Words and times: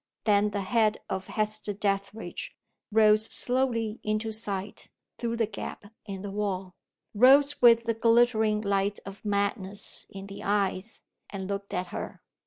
Then 0.23 0.49
the 0.49 0.61
head 0.61 0.97
of 1.11 1.27
Hester 1.27 1.73
Dethridge 1.73 2.55
rose 2.91 3.25
slowly 3.25 3.99
into 4.01 4.31
sight 4.31 4.89
through 5.19 5.37
the 5.37 5.45
gap 5.45 5.93
in 6.07 6.23
the 6.23 6.31
wall 6.31 6.73
rose 7.13 7.61
with 7.61 7.83
the 7.83 7.93
glittering 7.93 8.61
light 8.61 8.97
of 9.05 9.23
madness 9.23 10.07
in 10.09 10.25
the 10.25 10.41
eyes, 10.41 11.03
and 11.29 11.47
looked 11.47 11.71
at 11.75 11.89
her. 11.89 12.23